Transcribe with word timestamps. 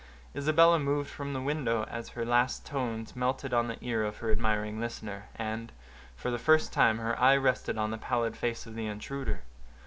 Isabella 0.35 0.79
moved 0.79 1.11
from 1.11 1.33
the 1.33 1.41
window 1.41 1.83
as 1.87 2.09
her 2.17 2.25
last 2.25 2.65
tones 2.65 3.15
melted 3.15 3.53
on 3.53 3.67
the 3.67 3.77
ear 3.81 4.03
of 4.03 4.17
her 4.17 4.31
admiring 4.31 4.79
listener, 4.79 5.25
and, 5.35 5.71
for 6.15 6.31
the 6.31 6.39
first 6.39 6.73
time, 6.73 6.97
her 6.97 7.15
eye 7.21 7.37
rested 7.37 7.77
on 7.77 7.91
the 7.91 7.99
pallid 7.99 8.35
face 8.35 8.65
of 8.65 8.73
the 8.73 8.87
intruder. 8.87 9.43